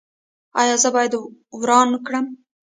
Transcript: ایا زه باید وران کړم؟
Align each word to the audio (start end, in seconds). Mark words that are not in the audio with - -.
ایا 0.61 0.75
زه 0.83 0.89
باید 0.95 1.13
وران 1.59 1.89
کړم؟ 2.05 2.25